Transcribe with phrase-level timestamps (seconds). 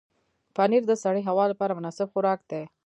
[0.55, 2.63] پنېر د سړې هوا لپاره مناسب خوراک دی.